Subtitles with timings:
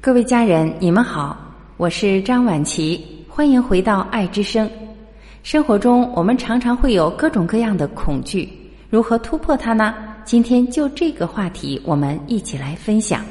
[0.00, 1.36] 各位家人，你们好，
[1.76, 4.70] 我是张晚琪，欢迎回到爱之声。
[5.42, 8.48] 生活中，我们常常会有各种各样的恐惧，
[8.88, 9.92] 如何突破它呢？
[10.24, 13.24] 今天就这个话题，我们一起来分享。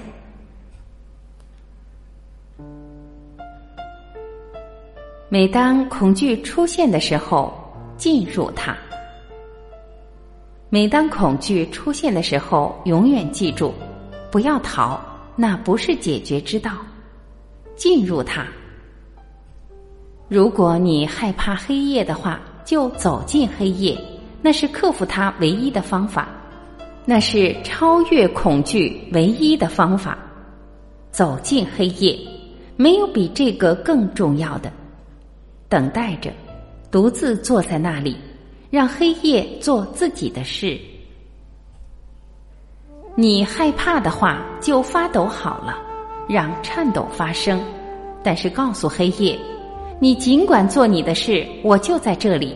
[5.29, 7.53] 每当恐惧出现的时候，
[7.95, 8.73] 进入它；
[10.69, 13.73] 每当恐惧出现的时候，永远记住，
[14.29, 14.99] 不要逃，
[15.37, 16.71] 那不是解决之道。
[17.77, 18.45] 进入它。
[20.27, 23.95] 如果你害怕黑夜的话，就走进黑夜，
[24.41, 26.27] 那是克服它唯一的方法，
[27.05, 30.17] 那是超越恐惧唯一的方法。
[31.11, 32.17] 走进黑夜，
[32.75, 34.73] 没有比这个更重要的。
[35.69, 36.33] 等待着，
[36.89, 38.17] 独自坐在那里，
[38.71, 40.79] 让黑夜做自己的事。
[43.19, 45.75] 你害怕的话，就发抖好了，
[46.27, 47.59] 让颤抖发生。
[48.21, 49.35] 但是告诉黑夜，
[49.97, 52.55] 你尽管做你的事，我就在这里。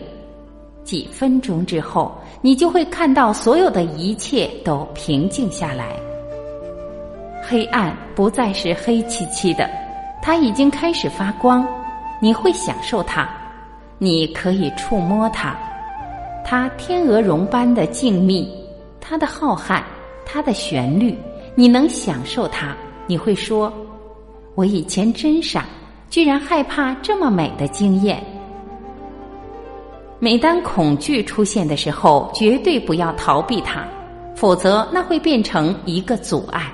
[0.84, 5.96] 几分钟之后，你就会看到所有的一切都平静下来。
[7.42, 9.68] 黑暗不再是黑漆漆的，
[10.22, 11.66] 它已经开始发光。
[12.20, 13.28] 你会享受它，
[13.98, 15.56] 你可以触摸它，
[16.44, 18.46] 它天鹅绒般的静谧，
[19.00, 19.82] 它的浩瀚，
[20.32, 21.14] 它的旋律，
[21.54, 22.74] 你能享受它。
[23.06, 23.70] 你会说
[24.56, 25.66] ：“我以前真傻，
[26.08, 28.24] 居然害怕这么美的经验。”
[30.18, 33.86] 每当恐惧出现的时候，绝对不要逃避它，
[34.34, 36.72] 否则那会变成一个阻碍，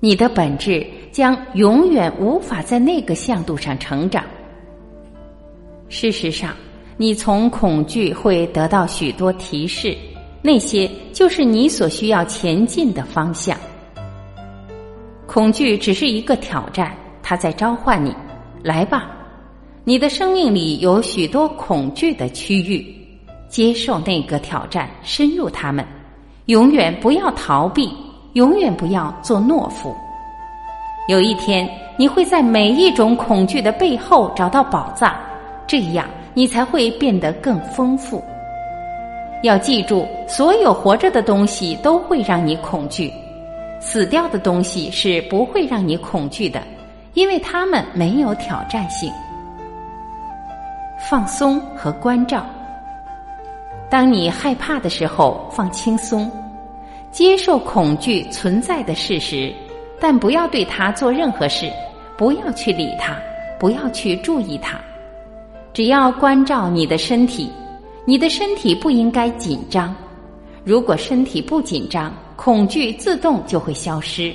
[0.00, 4.24] 你的本质将永远无法在那个向度上成长。
[5.90, 6.54] 事实上，
[6.96, 9.94] 你从恐惧会得到许多提示，
[10.42, 13.56] 那些就是你所需要前进的方向。
[15.26, 18.14] 恐惧只是一个挑战，它在召唤你，
[18.62, 19.08] 来吧！
[19.84, 22.84] 你的生命里有许多恐惧的区域，
[23.48, 25.84] 接受那个挑战，深入他们，
[26.46, 27.90] 永远不要逃避，
[28.34, 29.94] 永远不要做懦夫。
[31.08, 35.14] 有一天，你会在每一种恐惧的背后找到宝藏。
[35.66, 38.22] 这样，你才会变得更丰富。
[39.42, 43.12] 要记住，所有活着的东西都会让你恐惧，
[43.80, 46.62] 死掉的东西是不会让你恐惧的，
[47.14, 49.12] 因为它们没有挑战性。
[51.10, 52.46] 放松和关照。
[53.90, 56.30] 当你害怕的时候，放轻松，
[57.10, 59.52] 接受恐惧存在的事实，
[60.00, 61.68] 但不要对它做任何事，
[62.16, 63.16] 不要去理它，
[63.58, 64.78] 不要去注意它。
[65.72, 67.50] 只要关照你的身体，
[68.04, 69.94] 你的身体不应该紧张。
[70.64, 74.32] 如果身体不紧张，恐惧自动就会消失。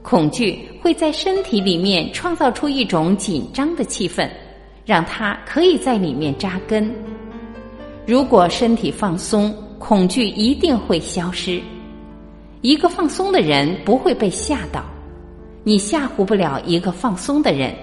[0.00, 4.30] 恐惧会在身体里面创造出一种紧张的气氛，
[4.86, 6.88] 让它可以在里面扎根。
[8.06, 11.60] 如果身体放松，恐惧一定会消失。
[12.60, 14.84] 一个放松的人不会被吓到，
[15.64, 17.74] 你吓唬不了一个放松的人。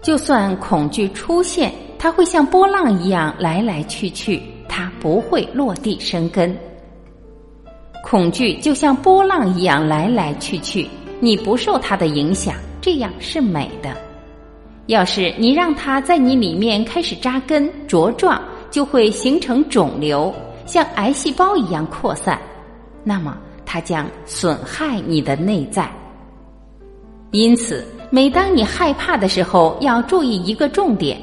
[0.00, 1.70] 就算恐惧出现。
[2.02, 6.52] 它会像波浪一样来来去去，它不会落地生根。
[8.02, 10.88] 恐惧就像波浪一样来来去去，
[11.20, 13.96] 你不受它的影响，这样是美的。
[14.86, 20.34] 要是你让它在你里面开始扎根茁壮，就会形成肿瘤，
[20.66, 22.36] 像癌细胞一样扩散，
[23.04, 25.88] 那么它将损害你的内在。
[27.30, 31.16] 因此，每当你害怕的时候，要注意一个重点。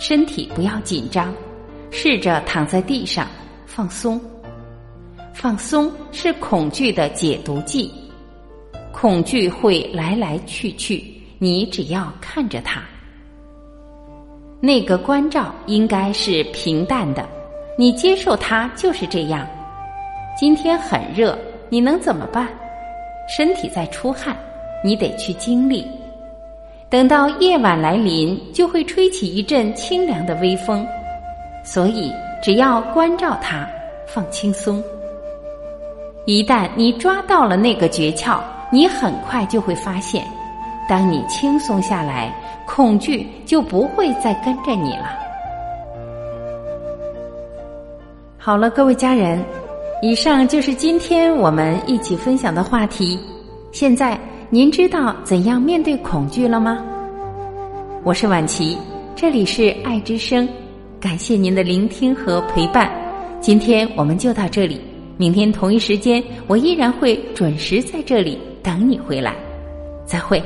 [0.00, 1.30] 身体不要紧张，
[1.90, 3.28] 试着躺在地上
[3.66, 4.18] 放松。
[5.34, 7.92] 放松是恐惧的解毒剂，
[8.92, 11.04] 恐惧会来来去去，
[11.38, 12.82] 你只要看着它。
[14.58, 17.28] 那个关照应该是平淡的，
[17.76, 19.46] 你接受它就是这样。
[20.34, 21.38] 今天很热，
[21.68, 22.48] 你能怎么办？
[23.28, 24.34] 身体在出汗，
[24.82, 25.86] 你得去经历。
[26.90, 30.84] 等到夜晚来临，就会吹起一阵清凉的微风。
[31.62, 33.64] 所以，只要关照它，
[34.08, 34.82] 放轻松。
[36.24, 38.40] 一旦你抓到了那个诀窍，
[38.72, 40.24] 你很快就会发现，
[40.88, 42.34] 当你轻松下来，
[42.66, 45.16] 恐惧就不会再跟着你了。
[48.36, 49.40] 好了，各位家人，
[50.02, 53.16] 以上就是今天我们一起分享的话题。
[53.70, 54.18] 现在。
[54.52, 56.84] 您知道怎样面对恐惧了吗？
[58.02, 58.76] 我是婉琪，
[59.14, 60.48] 这里是爱之声，
[60.98, 62.90] 感谢您的聆听和陪伴。
[63.40, 64.80] 今天我们就到这里，
[65.16, 69.36] 明天同一时间我依然会准时在这里等你回来。
[70.04, 70.42] 再会。